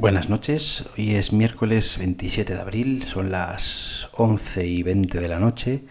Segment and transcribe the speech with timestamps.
[0.00, 5.40] Buenas noches, hoy es miércoles 27 de abril, son las 11 y 20 de la
[5.40, 5.86] noche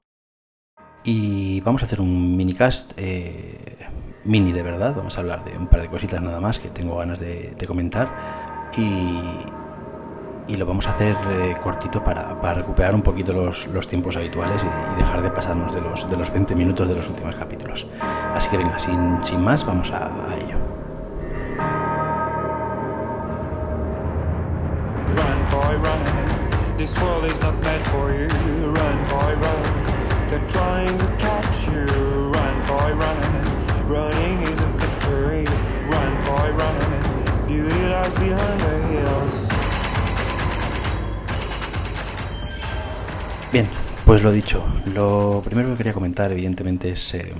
[1.03, 3.89] y vamos a hacer un minicast eh,
[4.23, 6.95] mini de verdad, vamos a hablar de un par de cositas nada más que tengo
[6.95, 13.87] ganas de, comentar y, lo vamos a hacer eh, cortito para, recuperar un poquito los,
[13.89, 17.35] tiempos habituales y, dejar de pasarnos de los, de los 20 minutos de los últimos
[17.35, 17.85] capítulos.
[18.33, 20.46] Así que venga, sin, sin más, vamos a ello.
[26.87, 28.29] This world is not meant for you.
[28.71, 29.63] Run, boy, run.
[30.29, 31.83] They're trying to catch you.
[32.31, 33.19] Run, boy, run.
[33.91, 35.43] Running is a victory.
[35.91, 37.45] Run, boy, run.
[37.45, 39.49] Beauty lies behind the hills.
[43.51, 43.67] Bien,
[44.05, 44.63] pues lo dicho.
[44.93, 47.33] Lo primero que quería comentar, evidentemente, es eh,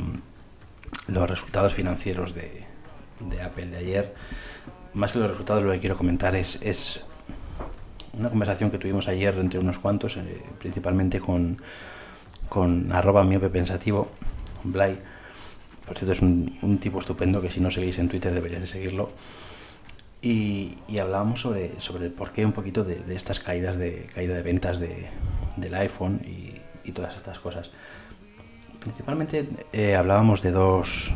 [1.08, 2.66] los resultados financieros de,
[3.22, 4.14] de Apple de ayer.
[4.94, 7.06] Más que los resultados, lo que quiero comentar es, es
[8.20, 11.62] una conversación que tuvimos ayer entre unos cuantos, eh, principalmente con,
[12.50, 14.09] con arroba miope pensativo,
[14.64, 14.98] Blay.
[15.86, 19.09] Por cierto, es un, tipo estupendo que si no seguís en Twitter deberíais de seguirlo.
[20.22, 24.80] Y, hablábamos sobre, sobre el porqué un poquito de, estas caídas de caída de ventas
[24.80, 25.08] de,
[25.56, 26.56] del iPhone y,
[26.92, 27.70] todas estas cosas.
[28.80, 31.14] Principalmente eh, hablábamos de dos,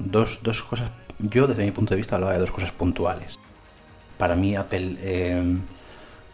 [0.00, 0.90] dos, dos, cosas.
[1.20, 3.38] Yo, desde mi punto de vista, hablaba de dos cosas puntuales.
[4.18, 5.58] Para mí, Apple eh,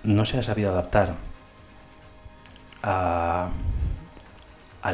[0.09, 1.15] no se ha sabido adaptar
[2.83, 3.53] al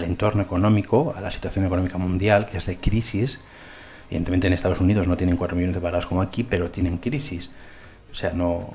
[0.04, 3.40] entorno económico, a la situación económica mundial, que es de crisis.
[4.08, 7.52] Evidentemente en Estados Unidos no tienen 4 millones de parados como aquí, pero tienen crisis.
[8.10, 8.74] O sea, no,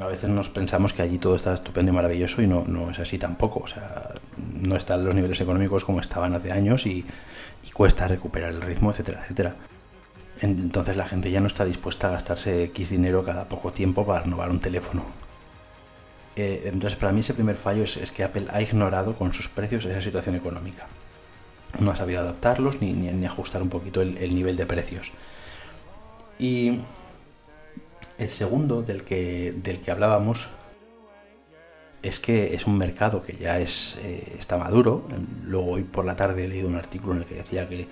[0.00, 2.98] a veces nos pensamos que allí todo está estupendo y maravilloso y no, no es
[3.00, 3.60] así tampoco.
[3.60, 4.10] O sea,
[4.60, 7.04] no están los niveles económicos como estaban hace años y,
[7.66, 9.54] y cuesta recuperar el ritmo, etcétera, etcétera.
[10.40, 14.22] Entonces la gente ya no está dispuesta a gastarse X dinero cada poco tiempo para
[14.22, 15.04] renovar un teléfono.
[16.36, 19.84] Eh, entonces, para mí ese primer fallo es, que Apple ha ignorado con sus precios
[19.84, 20.86] esa situación económica.
[21.80, 25.12] No ha sabido adaptarlos ni, ni, ajustar un poquito el, nivel de precios.
[26.38, 26.80] Y
[28.18, 30.48] el segundo del que, del que hablábamos
[32.02, 35.06] es que es un mercado que ya es, eh, está maduro.
[35.44, 37.86] Luego hoy por la tarde he leído un artículo en el que decía que,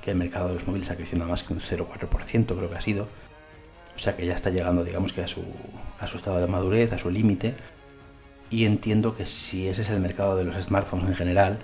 [0.00, 2.80] que el mercado de los móviles ha crecido más que un 0,4%, creo que ha
[2.80, 3.08] sido.
[3.96, 5.44] O sea que ya está llegando, digamos que a su,
[5.98, 7.54] a su estado de madurez, a su límite
[8.50, 11.58] y entiendo que si ese es el mercado de los smartphones en general,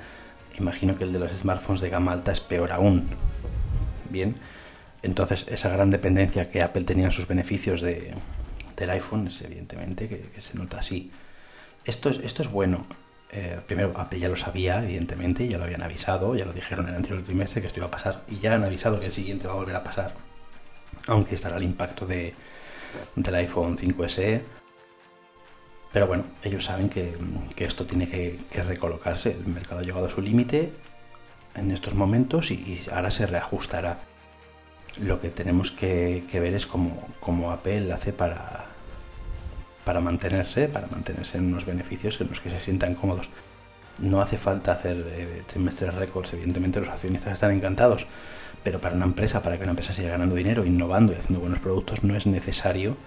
[0.58, 3.06] imagino que el de los smartphones de gama alta es peor aún.
[4.08, 4.36] Bien,
[5.02, 8.14] entonces esa gran dependencia que Apple tenía en sus beneficios de,
[8.76, 11.10] del iPhone es evidentemente que, se nota así.
[11.84, 12.86] Esto es, esto es bueno.
[13.32, 16.92] Eh, primero, Apple ya lo sabía, evidentemente, ya lo habían avisado, ya lo dijeron en
[16.92, 19.48] el anterior trimestre que esto iba a pasar y ya han avisado que el siguiente
[19.48, 20.14] va a volver a pasar.
[21.08, 22.32] Aunque estará el impacto de,
[23.16, 24.42] del iPhone 5SE
[25.97, 27.17] pero bueno, ellos saben que,
[27.57, 29.31] esto tiene que, recolocarse.
[29.31, 30.71] El mercado ha llegado a su límite
[31.55, 33.97] en estos momentos y, ahora se reajustará.
[35.01, 38.67] Lo que tenemos que, ver es cómo, Apple hace para,
[39.87, 43.31] para mantenerse, para mantenerse en unos beneficios en los que se sientan cómodos.
[43.99, 48.07] No hace falta hacer eh, trimestres récords, evidentemente los accionistas están encantados,
[48.63, 51.61] pero para una empresa, para que una empresa siga ganando dinero, innovando y haciendo buenos
[51.61, 52.99] productos, no es necesario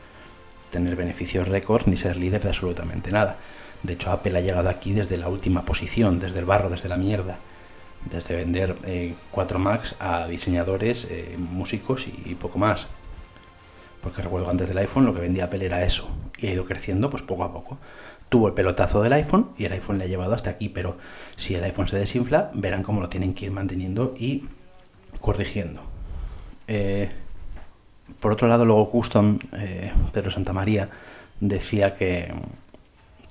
[0.72, 3.38] tener beneficios récord ni ser líder de absolutamente nada.
[3.84, 6.97] De hecho, Apple ha llegado aquí desde la última posición, desde el barro, desde la
[6.97, 7.38] mierda.
[8.09, 8.75] Desde vender
[9.31, 12.88] 4 eh, Macs a diseñadores, eh, músicos y, poco más.
[14.02, 16.09] Porque recuerdo antes del iPhone lo que vendía Apple era eso.
[16.38, 17.78] Y ha ido creciendo pues poco a poco.
[18.29, 20.69] Tuvo el pelotazo del iPhone y el iPhone le ha llevado hasta aquí.
[20.69, 20.97] Pero
[21.35, 24.46] si el iPhone se desinfla, verán cómo lo tienen que ir manteniendo y
[25.19, 25.81] corrigiendo.
[26.68, 27.12] Eh,
[28.20, 30.90] por otro lado, luego Custom, eh, Pedro Santamaría,
[31.40, 32.34] decía que,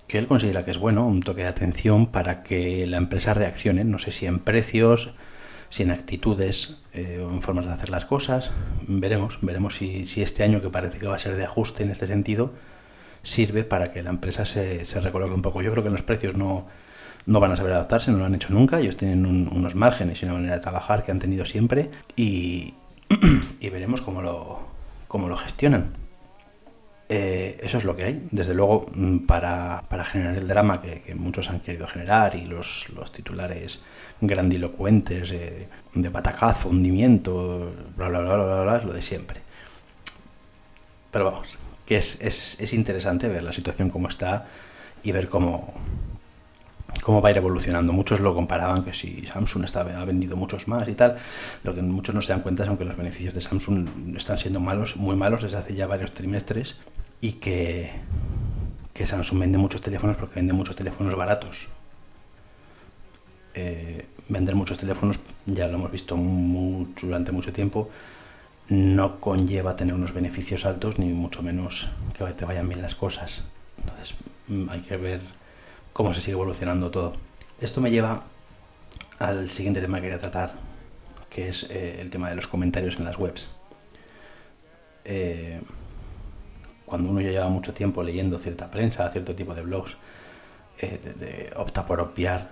[0.07, 3.85] que él considera que es bueno un toque de atención para que la empresa reaccione,
[3.85, 5.15] no sé si en precios,
[5.71, 8.53] si en actitudes eh, o en formas de hacer las cosas.
[8.87, 11.91] Veremos, veremos si, si, este año, que parece que va a ser de ajuste en
[11.91, 12.53] este sentido,
[13.23, 15.61] sirve para que la empresa se, se recoloque un poco.
[15.63, 16.67] Yo creo que los precios no,
[17.27, 18.81] no van a saber adaptarse, no lo han hecho nunca.
[18.81, 22.75] Ellos tienen unos márgenes y una manera de trabajar que han tenido siempre y,
[23.61, 24.68] y veremos cómo lo,
[25.09, 25.93] cómo lo gestionan.
[27.09, 28.29] Eh, eso es lo que hay.
[28.31, 33.83] Desde luego, mm, para, generar el drama que, muchos han querido generar y los, titulares
[34.21, 39.41] grandilocuentes de, patacazo, hundimiento, bla, bla, bla, bla, bla, es lo de siempre.
[41.11, 44.47] Pero vamos, que es, es, es interesante ver la situación como está
[45.03, 45.73] y ver cómo,
[47.03, 47.93] cómo va a ir evolucionando.
[47.93, 51.17] Muchos lo comparaban que si Samsung está, ha vendido muchos más y tal.
[51.65, 54.61] Lo que muchos no se dan cuenta es aunque los beneficios de Samsung están siendo
[54.61, 56.77] malos, muy malos desde hace ya varios trimestres.
[57.21, 57.91] y que,
[58.95, 61.69] que Samsung vende muchos teléfonos porque vende muchos teléfonos baratos.
[63.55, 67.91] Eh, vender muchos teléfonos, ya lo hemos visto mucho, durante mucho tiempo,
[68.69, 73.45] no conlleva tener unos beneficios altos ni mucho menos que te vayan bien las cosas.
[73.79, 74.15] Entonces
[74.49, 75.21] mm, hay que ver
[75.93, 77.15] cómo se sigue evolucionando todo.
[77.61, 78.25] Esto me lleva
[79.19, 80.53] al siguiente tema que quería tratar,
[81.29, 83.49] que es eh, el tema de los comentarios en las webs.
[85.05, 85.61] Eh,
[86.87, 89.97] cuando uno ya lleva mucho tiempo leyendo cierta prensa, cierto tipo de blogs,
[90.81, 92.51] eh, opta por obviar,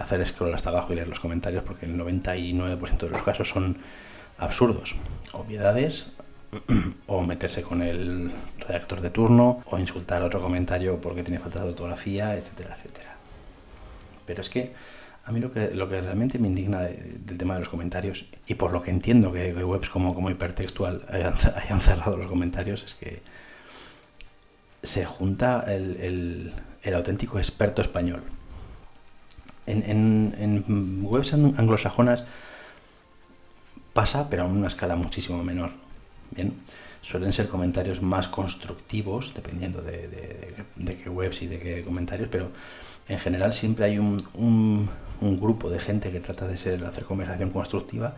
[0.00, 3.78] hacer scroll hasta abajo y leer los comentarios, porque el 99% de los casos son
[4.38, 4.96] absurdos,
[5.32, 6.12] obviedades,
[7.06, 11.68] o meterse con el redactor de turno, o insultar otro comentario porque tiene falta de
[11.68, 13.16] ortografía, etcétera, etcétera.
[14.26, 14.72] Pero es que
[15.24, 18.54] a mí lo que, lo que realmente me indigna del tema de los comentarios, y
[18.54, 23.22] por lo que entiendo que, webs como, como hipertextual hayan cerrado los comentarios, es que
[24.82, 26.52] se junta el,
[26.94, 28.22] auténtico experto español.
[29.66, 32.24] En, webs anglosajonas
[33.92, 35.70] pasa, pero a una escala muchísimo menor.
[36.30, 36.54] Bien,
[37.02, 40.54] suelen ser comentarios más constructivos, dependiendo de,
[41.02, 42.50] qué webs y de qué comentarios, pero
[43.08, 44.88] en general siempre hay un,
[45.20, 48.16] grupo de gente que trata de ser, hacer conversación constructiva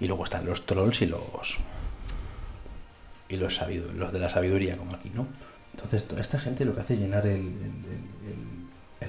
[0.00, 1.56] y luego están los trolls y los
[3.28, 3.58] y los,
[3.94, 5.26] los de la sabiduría, como aquí, ¿no?
[5.72, 7.50] Entonces, esta gente lo que hace es llenar el,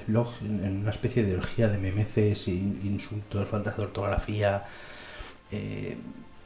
[0.06, 4.64] blog en una especie de orgía de memeces, insultos, faltas de ortografía,
[5.50, 5.96] eh,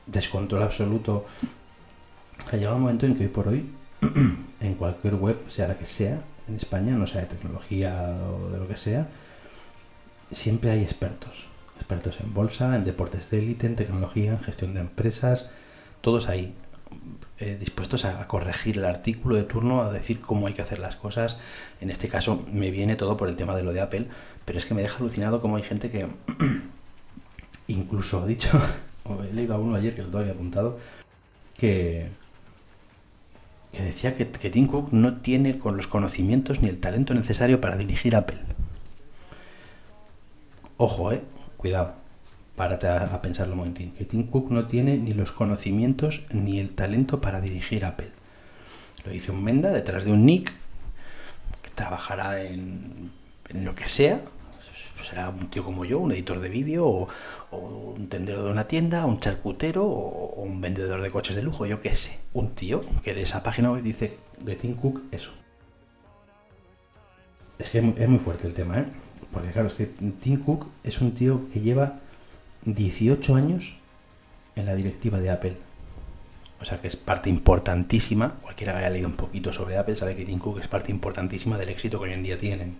[0.07, 1.27] descontrol absoluto.
[2.51, 3.71] Ha llegado un momento en que hoy por hoy,
[4.61, 8.59] en cualquier web, sea la que sea, en España, no sea de tecnología o de
[8.59, 9.09] lo que sea,
[10.33, 11.47] siempre hay expertos.
[11.77, 15.51] Expertos en bolsa, en deportes de élite, en tecnología, en gestión de empresas,
[16.01, 16.55] todos ahí
[17.41, 20.97] eh, dispuestos a, corregir el artículo de turno, a decir cómo hay que hacer las
[20.97, 21.39] cosas.
[21.81, 24.09] En este caso me viene todo por el tema de lo de Apple,
[24.45, 26.09] pero es que me deja alucinado cómo hay gente que
[27.69, 28.51] incluso ha dicho,
[29.05, 30.79] o he leído a uno ayer que lo había apuntado,
[31.57, 32.09] que,
[33.73, 37.61] que decía que, que Tim Cook no tiene con los conocimientos ni el talento necesario
[37.61, 38.39] para dirigir Apple.
[40.77, 41.23] Ojo, eh,
[41.57, 42.09] cuidado
[42.59, 46.71] párate a, pensarlo un momentín, que Tim Cook no tiene ni los conocimientos ni el
[46.71, 48.11] talento para dirigir Apple.
[49.05, 50.53] Lo dice un Menda detrás de un Nick
[51.63, 53.13] que trabajará en,
[53.55, 54.21] lo que sea.
[55.03, 57.09] Será un tío como yo, un editor de vídeo, o,
[57.51, 61.81] un tendero de una tienda, un charcutero, o, un vendedor de coches de lujo, yo
[61.81, 62.19] qué sé.
[62.33, 65.31] Un tío que de esa página web dice de Tim Cook eso.
[67.59, 68.87] Es que es muy fuerte el tema, ¿eh?
[69.33, 72.01] Porque claro, es que Tim Cook es un tío que lleva
[72.65, 73.75] 18 años
[74.57, 75.57] en la directiva de Apple.
[76.61, 78.35] O sea que es parte importantísima.
[78.43, 81.57] Cualquiera que haya leído un poquito sobre Apple sabe que Tim Cook es parte importantísima
[81.59, 82.77] del éxito que hoy en día tienen.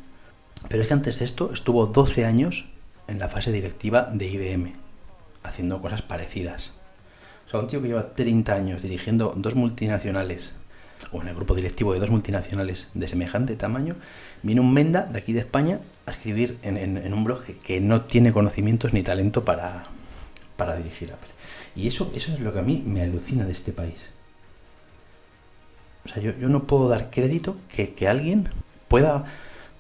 [0.69, 2.67] Pero es que antes de esto estuvo 12 años
[3.07, 4.73] en la fase directiva de IBM,
[5.43, 6.73] haciendo cosas parecidas.
[7.47, 10.55] O sea, un tío que lleva 30 años dirigiendo dos multinacionales,
[11.13, 13.97] o en el grupo directivo de dos multinacionales de semejante tamaño,
[14.43, 18.33] Viene un Menda de aquí de España a escribir en, un blog que, no tiene
[18.33, 19.85] conocimientos ni talento para,
[20.57, 21.31] para dirigir Apple.
[21.75, 23.97] Y eso, eso es lo que a mí me alucina de este país.
[26.05, 28.49] O sea, yo, no puedo dar crédito que, alguien
[28.87, 29.25] pueda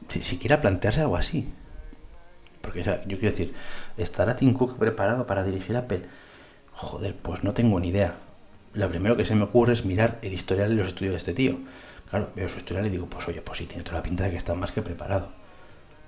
[0.08, 1.48] si, siquiera plantearse algo así.
[2.60, 3.54] Porque yo quiero decir,
[3.96, 6.02] ¿estará Tim Cook preparado para dirigir Apple?
[6.72, 8.16] Joder, pues no tengo ni idea.
[8.74, 11.34] Lo primero que se me ocurre es mirar el historial de los estudios de este
[11.34, 11.58] tío.
[12.10, 14.30] Claro, veo su historial y digo, pues oye, pues sí, tiene toda la pinta de
[14.30, 15.30] que está más que preparado.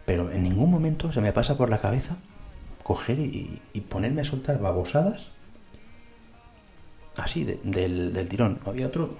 [0.06, 2.16] Pero en ningún momento se me pasa por la cabeza
[2.82, 5.30] coger y, ponerme a soltar babosadas
[7.16, 8.58] así, del, tirón.
[8.66, 9.14] Había otro,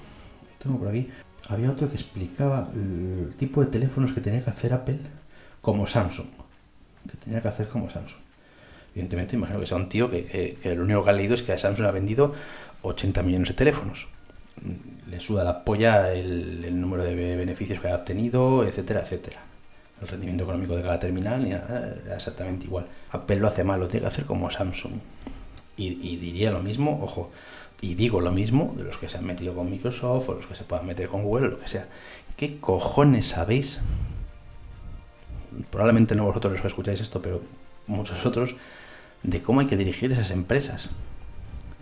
[0.60, 1.08] tengo por aquí,
[1.48, 4.98] había otro que explicaba el tipo de teléfonos que tenía que hacer Apple
[5.60, 6.28] como Samsung.
[7.10, 8.20] Que tenía que hacer como Samsung.
[8.92, 11.56] Evidentemente, imagino que sea un tío que, que lo único que ha leído es que
[11.56, 12.34] Samsung ha vendido
[12.82, 14.08] 80 millones de teléfonos
[15.10, 19.38] le suda la polla el, número de beneficios que ha obtenido, etcétera, etcétera.
[20.00, 22.86] El rendimiento económico de cada terminal era exactamente igual.
[23.10, 24.92] Apple lo hace mal, lo tiene que hacer como Samsung.
[25.76, 27.30] Y, diría lo mismo, ojo,
[27.80, 30.54] y digo lo mismo de los que se han metido con Microsoft o los que
[30.54, 31.88] se puedan meter con Google o lo que sea.
[32.36, 33.80] ¿Qué cojones sabéis?
[35.70, 37.40] Probablemente no vosotros los que escucháis esto, pero
[37.86, 38.54] muchos otros,
[39.22, 40.90] de cómo hay que dirigir esas empresas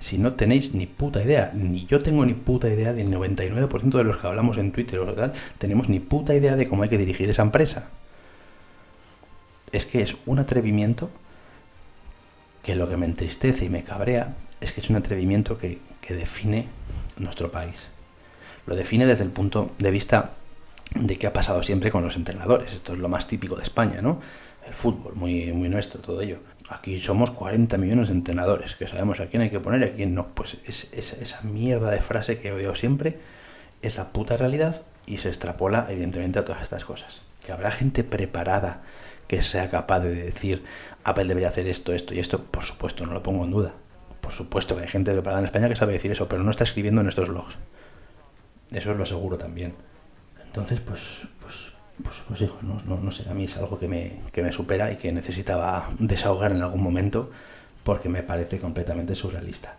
[0.00, 4.04] si no tenéis ni puta idea, ni yo tengo ni puta idea del 99% de
[4.04, 6.98] los que hablamos en Twitter o tal, tenemos ni puta idea de cómo hay que
[6.98, 7.88] dirigir esa empresa.
[9.72, 11.10] Es que es un atrevimiento
[12.62, 16.66] que lo que me entristece y me cabrea es que es un atrevimiento que, define
[17.18, 17.88] nuestro país.
[18.64, 20.30] lo define desde el punto de vista
[20.94, 22.72] de qué ha pasado siempre con los entrenadores.
[22.72, 24.18] Esto es lo más típico de España, ¿no?
[24.66, 26.38] El fútbol, muy, muy nuestro, todo ello.
[26.70, 29.94] Aquí somos 40 millones de entrenadores, que sabemos a quién hay que poner y a
[29.94, 30.28] quién no.
[30.28, 33.18] Pues es, esa mierda de frase que odio siempre
[33.82, 37.20] es la puta realidad y se extrapola evidentemente a todas estas cosas.
[37.44, 38.82] Que habrá gente preparada
[39.26, 40.64] que sea capaz de decir
[41.04, 43.74] Apple debería hacer esto, esto y esto, por supuesto, no lo pongo en duda.
[44.28, 46.62] Por supuesto que hay gente preparada en España que sabe decir eso, pero no está
[46.62, 47.56] escribiendo en estos blogs.
[48.70, 49.72] Eso lo aseguro también.
[50.44, 51.00] Entonces, pues,
[51.40, 51.72] pues,
[52.04, 54.52] pues, pues hijo, no, no, no, sé, a mí es algo que me, que me
[54.52, 57.30] supera y que necesitaba desahogar en algún momento
[57.84, 59.76] porque me parece completamente surrealista.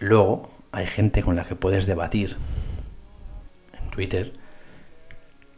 [0.00, 2.36] Luego, hay gente con la que puedes debatir
[3.80, 4.32] en Twitter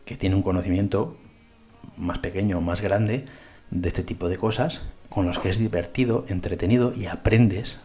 [0.05, 1.17] que tiene un conocimiento
[1.97, 3.25] más pequeño o más grande
[3.71, 7.79] de este tipo de cosas, con los que es divertido, entretenido y aprendes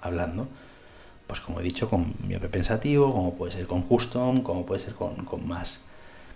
[0.00, 0.48] hablando
[1.26, 4.94] pues como he dicho, con miope pensativo, como puede ser con custom, como puede ser
[4.94, 5.80] con, más.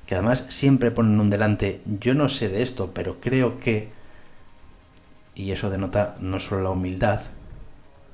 [0.06, 3.88] Que además siempre ponen un delante, yo no sé de esto, pero creo que,
[5.34, 7.20] y eso denota no solo la humildad,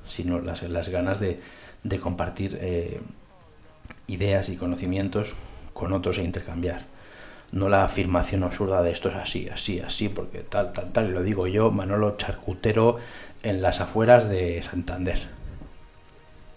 [0.07, 1.41] sino las, ganas de,
[1.83, 3.01] de compartir eh,
[4.05, 5.33] ideas y conocimientos
[5.73, 6.85] con otros e intercambiar.
[7.51, 11.11] No la afirmación absurda de esto es así, así, así, porque tal, tal, tal, y
[11.11, 12.97] lo digo yo, Manolo Charcutero,
[13.43, 15.17] en las afueras de Santander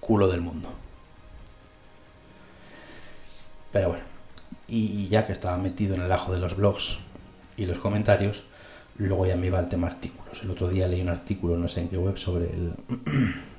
[0.01, 0.69] culo del mundo.
[3.71, 4.05] Pero bueno,
[4.67, 6.99] y ya que estaba metido en el ajo de los blogs
[7.57, 8.43] y los comentarios,
[8.97, 10.43] luego ya me iba al tema artículos.
[10.43, 12.73] El otro día leí un artículo, no sé en qué web, sobre el...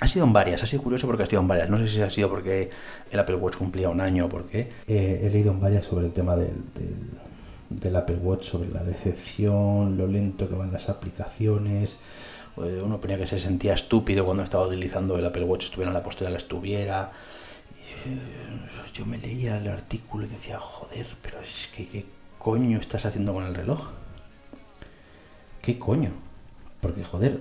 [0.00, 1.68] ha sido en varias, ha sido curioso porque ha sido en varias.
[1.68, 2.70] No sé si ha sido porque
[3.10, 4.72] el Apple Watch cumplía un año o por qué.
[4.88, 10.06] Eh, he leído en varias sobre el tema del, Apple Watch, sobre la decepción, lo
[10.06, 11.98] lento que van las aplicaciones,
[12.54, 15.94] pues uno ponía que se sentía estúpido cuando estaba utilizando el Apple Watch, estuviera en
[15.94, 17.12] la postura, la estuviera.
[18.06, 18.18] Eh,
[18.94, 22.06] yo me leía el artículo y decía, joder, pero es que ¿qué
[22.38, 23.90] coño estás haciendo con el reloj?
[25.62, 26.10] ¿Qué coño?
[26.80, 27.38] Porque, joder,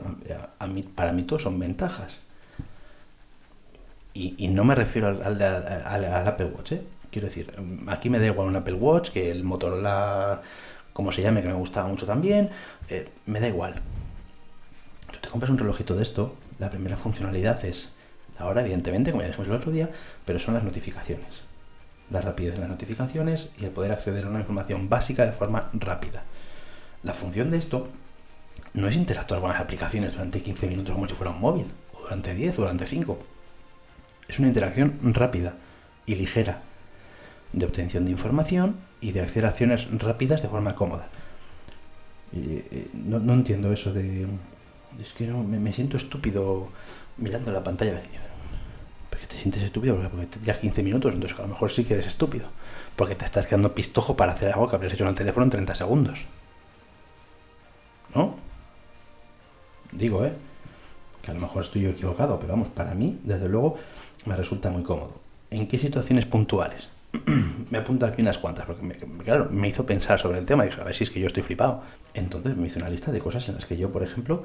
[0.60, 2.18] a, mí, para mí todo son ventajas.
[4.14, 6.82] Y, no me refiero al, al, Apple Watch, ¿eh?
[7.10, 7.54] Quiero decir,
[7.88, 10.42] aquí me da igual un Apple Watch, que el Motorola,
[10.94, 12.50] como se llame, que me gustaba mucho también,
[12.90, 13.82] eh, me da igual
[15.22, 17.90] te compras un relojito de esto, la primera funcionalidad es
[18.38, 19.90] la hora, evidentemente, como ya dijimos el otro día,
[20.26, 21.42] pero son las notificaciones.
[22.10, 25.70] La rapidez de las notificaciones y el poder acceder a una información básica de forma
[25.74, 26.24] rápida.
[27.04, 27.90] La función de esto
[28.74, 32.02] no es interactuar con las aplicaciones durante 15 minutos como si fuera un móvil, o
[32.02, 33.20] durante 10 o durante 5.
[34.30, 35.56] Es una interacción rápida
[36.06, 36.62] y ligera
[37.52, 41.10] de obtención de información y de a acciones rápidas de forma cómoda.
[42.34, 44.28] Eh, no, no entiendo eso de
[45.02, 46.68] es que no, me, siento estúpido
[47.18, 48.02] mirando la pantalla.
[49.10, 49.96] ¿Por qué te sientes estúpido?
[49.96, 52.48] Porque te tiras 15 minutos, entonces a lo mejor sí que eres estúpido.
[52.96, 55.52] Porque te estás quedando pistojo para hacer algo que habrías hecho en el teléfono en
[55.52, 56.26] 30 segundos.
[58.14, 58.36] ¿No?
[59.92, 60.34] Digo, ¿eh?
[61.22, 63.78] Que a lo mejor estoy yo equivocado, pero vamos, para mí, desde luego,
[64.26, 65.14] me resulta muy cómodo.
[65.52, 66.90] ¿En qué situaciones puntuales?
[67.72, 70.64] me apunto aquí unas cuantas, porque me, claro, me hizo pensar sobre el tema.
[70.64, 71.82] Dije, a ver si es que yo estoy flipado.
[72.14, 74.44] Entonces me hice una lista de cosas en las que yo, por ejemplo,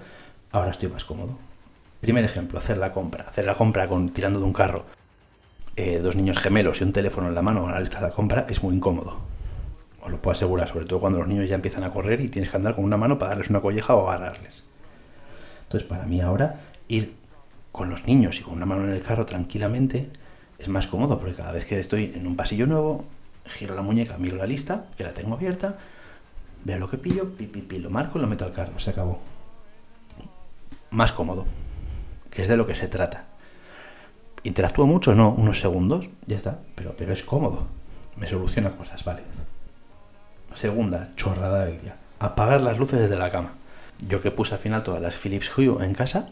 [0.52, 1.36] ahora estoy más cómodo.
[2.00, 3.24] Primer ejemplo, hacer la compra.
[3.28, 4.84] Hacer la compra con tirando de un carro,
[5.76, 8.10] eh, dos niños gemelos y un teléfono en la mano con la lista de la
[8.10, 9.16] compra es muy incómodo.
[10.02, 12.50] Os lo puedo asegurar, sobre todo cuando los niños ya empiezan a correr y tienes
[12.50, 14.64] que andar con una mano para darles una colleja o agarrarles.
[15.64, 17.14] Entonces, para mí ahora, ir
[17.74, 20.08] con los niños y con una mano en el carro tranquilamente
[20.60, 23.04] es más cómodo porque cada vez que estoy en un pasillo nuevo,
[23.46, 25.76] giro la muñeca, miro la lista, que la tengo abierta,
[26.62, 29.18] veo lo que pillo, pi, lo marco y lo meto al carro, se acabó
[30.92, 31.46] más cómodo,
[32.30, 33.24] que es de lo que se trata.
[34.44, 35.16] ¿Interactúo mucho?
[35.16, 37.66] No, unos segundos, ya está, pero, pero es cómodo,
[38.14, 39.22] me soluciona cosas, vale.
[40.54, 43.54] Segunda chorrada del día, apagar las luces desde la cama.
[44.06, 46.30] Yo que puse al final todas las Philips Hue en casa,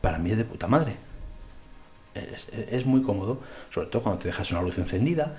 [0.00, 0.96] para mí es de puta madre.
[2.70, 3.40] Es, muy cómodo,
[3.70, 5.36] sobre todo cuando te dejas una luz encendida,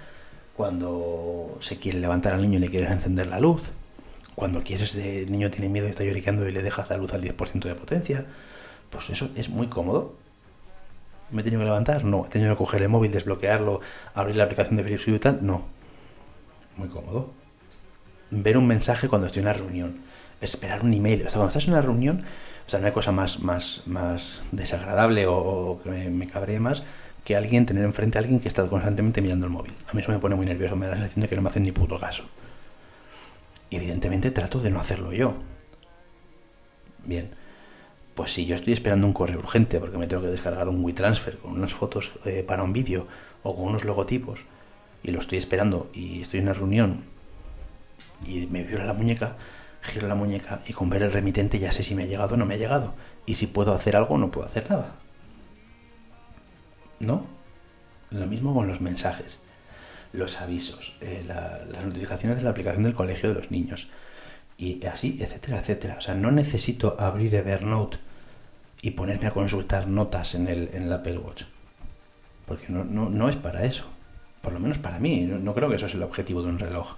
[0.56, 3.72] cuando se quiere levantar al niño y le quieres encender la luz,
[4.36, 7.22] cuando quieres, el niño tiene miedo y está lloriqueando y le dejas la luz al
[7.22, 8.25] 10% de potencia,
[8.89, 10.16] pues eso es muy cómodo.
[11.32, 12.06] ¿Me he tenido que levantar?
[12.06, 12.25] No.
[12.25, 13.82] ¿He tenido que coger el móvil, desbloquearlo,
[14.13, 15.39] abrir la aplicación de Philips Hue y tal?
[15.46, 15.66] No.
[16.78, 17.32] Muy cómodo.
[18.32, 19.98] Ver un mensaje cuando estoy en una reunión.
[20.42, 21.22] Esperar un email.
[21.22, 22.24] O sea, cuando estás en una reunión,
[22.70, 26.84] o sea, no hay cosa más, más, más desagradable o, que me, me cabree más
[27.24, 29.74] que alguien tener enfrente a alguien que está constantemente mirando el móvil.
[29.88, 31.50] A mí eso me pone muy nervioso, me da la sensación de que no me
[31.50, 32.26] hacen ni puto caso.
[33.72, 35.34] Y evidentemente trato de no hacerlo yo.
[37.06, 37.32] Bien,
[38.14, 41.40] Pues si yo estoy esperando un correo urgente porque me tengo que descargar un WeTransfer
[41.40, 43.08] con unas fotos eh, para un vídeo
[43.42, 44.42] o con unos logotipos
[45.02, 47.04] y lo estoy esperando y estoy en una reunión
[48.28, 49.38] y me vibra la muñeca,
[49.81, 52.38] giro la muñeca y con ver el remitente ya sé si me ha llegado o
[52.38, 52.93] no me ha llegado.
[53.25, 54.95] Y si puedo hacer algo no puedo hacer nada.
[57.00, 57.25] ¿No?
[58.12, 59.38] Lo mismo con los mensajes,
[60.13, 63.88] los avisos, eh, las notificaciones de la aplicación del colegio de los niños.
[64.57, 65.95] Y así, etcétera, etcétera.
[65.98, 67.98] O sea, no necesito abrir Evernote
[68.81, 71.43] y ponerme a consultar notas en el, en el Apple Watch.
[72.45, 73.86] Porque no, no, no es para eso.
[74.41, 75.21] Por lo menos para mí.
[75.21, 76.95] No, creo que eso es el objetivo de un reloj.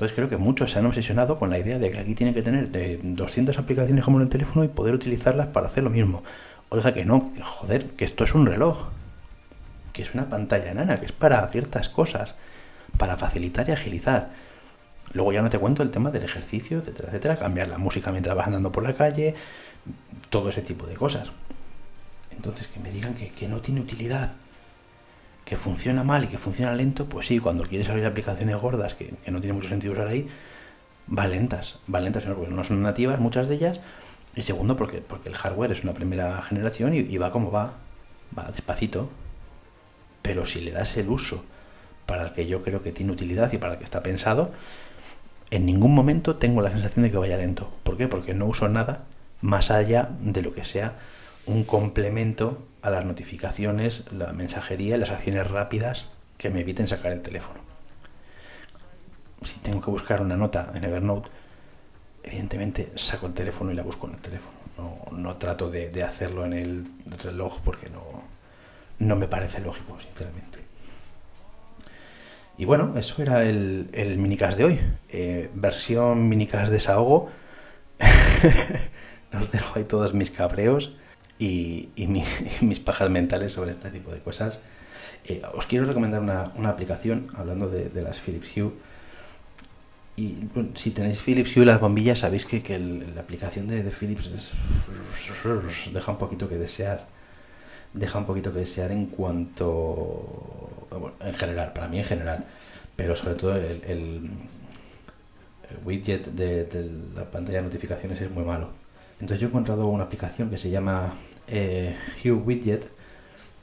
[0.00, 2.40] Entonces creo que muchos se han obsesionado con la idea de que aquí tiene que
[2.40, 6.22] tener de 200 aplicaciones como en el teléfono y poder utilizarlas para hacer lo mismo.
[6.70, 8.86] Oiga que no, joder, que esto es un reloj.
[9.92, 12.34] Que es una pantalla enana, que es para ciertas cosas.
[12.96, 14.30] Para facilitar y agilizar.
[15.12, 17.36] Luego ya no te cuento el tema del ejercicio, etcétera, etcétera.
[17.36, 19.34] Cambiar la música mientras vas andando por la calle.
[20.30, 21.28] Todo ese tipo de cosas.
[22.30, 24.32] Entonces que me digan que, que no tiene utilidad
[25.50, 29.12] que funciona mal y que funciona lento, pues sí, cuando quieres abrir aplicaciones gordas que,
[29.26, 30.28] no tiene mucho sentido usar ahí,
[31.12, 33.80] va lentas, va lentas, porque no son nativas muchas de ellas,
[34.36, 37.74] y segundo porque, porque el hardware es una primera generación y, va como va,
[38.38, 39.10] va despacito,
[40.22, 41.44] pero si le das el uso
[42.06, 44.52] para el que yo creo que tiene utilidad y para el que está pensado,
[45.50, 47.72] en ningún momento tengo la sensación de que vaya lento.
[47.82, 48.06] ¿Por qué?
[48.06, 49.02] Porque no uso nada
[49.40, 50.92] más allá de lo que sea
[51.46, 56.06] un complemento a las notificaciones, la mensajería y las acciones rápidas
[56.38, 57.60] que me eviten sacar el teléfono.
[59.42, 61.30] Si tengo que buscar una nota en Evernote,
[62.22, 64.60] evidentemente saco el teléfono y la busco en el teléfono.
[65.12, 66.84] No, trato de, hacerlo en el
[67.22, 68.02] reloj porque no,
[68.98, 70.58] no me parece lógico, sinceramente.
[72.56, 74.80] Y bueno, eso era el, el minicast de hoy.
[75.10, 77.30] Eh, versión minicast desahogo.
[79.38, 80.96] Os dejo ahí todos mis cabreos
[81.96, 82.06] y,
[82.60, 84.60] mis pajas mentales sobre este tipo de cosas.
[85.24, 88.72] Eh, os quiero recomendar una, aplicación, hablando de, las Philips Hue.
[90.16, 90.36] Y
[90.74, 92.78] si tenéis Philips Hue las bombillas, sabéis que,
[93.14, 94.30] la aplicación de, Philips
[95.92, 97.06] deja un poquito que desear.
[97.94, 100.86] Deja un poquito que desear en cuanto.
[101.20, 102.44] en general, para mí en general.
[102.96, 104.30] Pero sobre todo el, el,
[105.84, 108.79] widget de la pantalla de notificaciones es muy malo.
[109.20, 111.14] Entonces yo he encontrado una aplicación que se llama
[111.46, 112.86] eh, Hue Widget,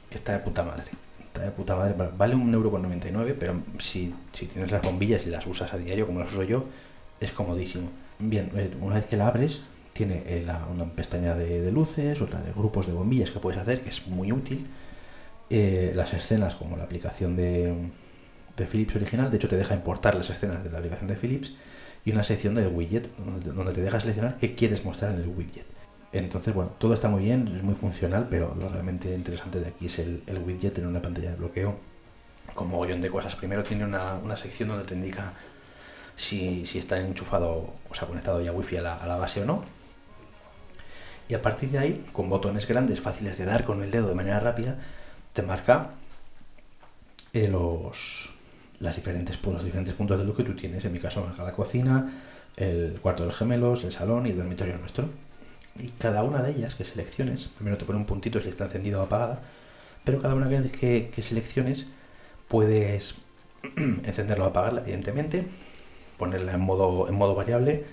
[0.09, 0.85] que está de puta madre.
[1.25, 1.95] Está de puta madre.
[2.15, 6.05] Vale un euro con 99, pero si, tienes las bombillas y las usas a diario,
[6.05, 6.65] como las uso yo,
[7.19, 7.89] es comodísimo.
[8.19, 12.51] Bien, eh, una vez que la abres, tiene eh, una pestaña de, luces, otra de
[12.51, 14.67] grupos de bombillas que puedes hacer, que es muy útil.
[15.49, 17.89] las escenas, como la aplicación de
[18.71, 21.55] Philips original, de hecho te deja importar las escenas de la aplicación de Philips
[22.07, 25.65] y una sección del widget donde te deja seleccionar qué quieres mostrar en el widget.
[26.13, 29.87] Entonces, bueno, todo está muy bien, es muy funcional, pero lo realmente interesante de aquí
[29.87, 31.77] es el, widget en una pantalla de bloqueo
[32.53, 33.35] con mogollón de cosas.
[33.35, 35.33] Primero tiene una, sección donde te indica
[36.15, 39.65] si, está enchufado, o sea, conectado ya wifi a la, a la base o no.
[41.27, 44.15] Y a partir de ahí, con botones grandes, fáciles de dar con el dedo de
[44.15, 44.77] manera rápida,
[45.33, 45.89] te marca
[47.33, 48.36] eh, los,
[48.79, 50.85] las diferentes, los diferentes puntos de luz que tú tienes.
[50.85, 52.11] En mi caso, la cocina,
[52.55, 55.09] el cuarto de los gemelos, el salón y el dormitorio nuestro.
[55.79, 59.01] Y cada una de ellas que selecciones, primero te pone un puntito si está encendido
[59.01, 59.41] o apagada,
[60.03, 61.85] pero cada una que, que selecciones
[62.47, 63.15] puedes
[63.77, 65.45] encenderla o apagarla, evidentemente,
[66.17, 67.85] ponerla en modo, en modo variable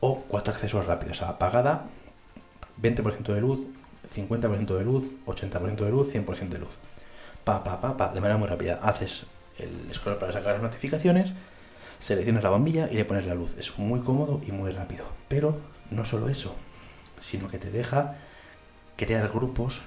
[0.00, 1.86] o cuatro accesos rápidos, apagada,
[2.80, 3.66] 20% de luz,
[4.14, 6.70] 50% de luz, 80% de luz, 100% de luz.
[7.44, 8.78] Pa, pa, pa, pa, de manera muy rápida.
[8.82, 9.24] Haces
[9.58, 11.32] el scroll para sacar las notificaciones,
[11.98, 13.54] seleccionas la bombilla y le pones la luz.
[13.58, 15.06] Es muy cómodo y muy rápido.
[15.28, 15.58] Pero
[15.90, 16.54] no solo eso,
[17.20, 18.16] sino que te deja
[18.96, 19.80] crear grupos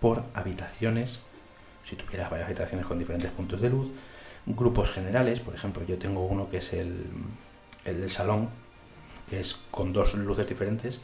[0.00, 1.22] por habitaciones,
[1.84, 3.88] si tuvieras varias habitaciones con diferentes puntos de luz,
[4.46, 7.06] grupos generales, por ejemplo, yo tengo uno que es el,
[7.84, 8.48] el del salón,
[9.28, 11.00] que es con dos luces diferentes,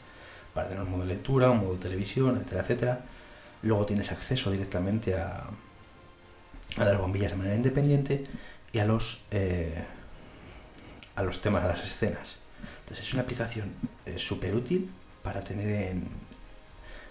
[0.53, 2.99] para tener un modo de lectura, un modo de televisión, etcétera, etcétera.
[3.63, 5.47] Luego tienes acceso directamente a,
[6.77, 8.25] a las bombillas de manera independiente
[8.71, 9.83] y a los, eh,
[11.15, 12.37] a los temas, a las escenas.
[12.81, 13.73] Entonces es una aplicación
[14.05, 14.89] eh, súper útil
[15.21, 16.07] para tener en,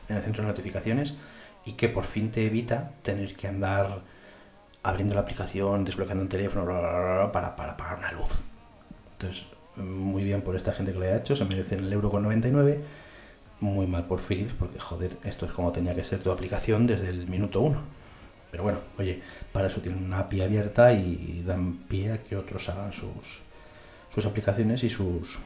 [0.08, 1.14] en el centro de notificaciones
[1.64, 4.02] y que por fin te evita tener que andar
[4.82, 6.66] abriendo la aplicación, desbloqueando un teléfono
[7.32, 8.30] para, para pagar una luz.
[9.12, 9.46] Entonces,
[9.76, 12.80] muy bien por esta gente que lo ha hecho, se merecen el euro con 99.
[13.60, 17.08] Muy mal por Philips, porque joder, esto es como tenía que ser tu aplicación desde
[17.08, 17.82] el minuto uno.
[18.52, 22.68] Pero bueno, oye, para eso tienen una API abierta y dan pie a que otros
[22.68, 23.40] hagan sus,
[24.14, 25.38] sus aplicaciones y sus,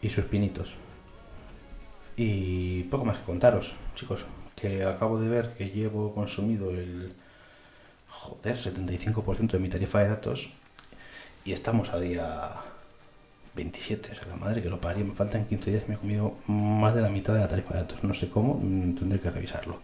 [0.00, 0.74] y sus pinitos.
[2.16, 4.24] Y poco más que contaros, chicos,
[4.56, 7.12] que acabo de ver que llevo consumido el
[8.08, 10.48] joder, 75% de mi tarifa de datos
[11.44, 12.52] y estamos a día
[13.54, 16.34] 27, o sea, la madre que lo parió, me faltan 15 días me he comido
[16.46, 19.30] más de la mitad de la tarifa de datos, no sé cómo, mm, tendré que
[19.30, 19.80] revisarlo.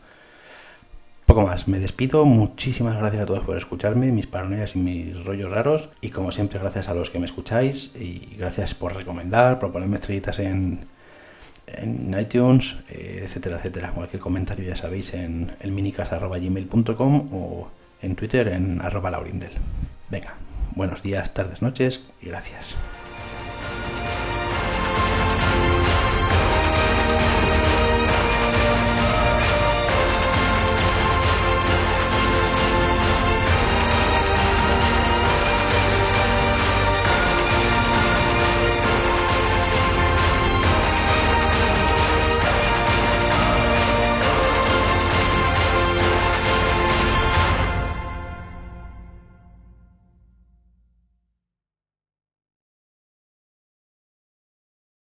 [1.33, 5.51] Poco más, me despido, muchísimas gracias a todos por escucharme, mis paranoias y mis rollos
[5.51, 9.73] raros, y como siempre gracias a los que me escucháis, y gracias por recomendar, por
[9.73, 10.85] ponerme estrellitas en,
[11.67, 13.93] en iTunes, eh, etcétera, etcétera.
[13.93, 17.71] Cualquier comentario ya sabéis en el minicas.gmail.com o
[18.03, 19.53] en Twitter en arroba laurindel.
[20.11, 20.35] Venga,
[20.77, 22.75] buenos días, tardes, noches y gracias.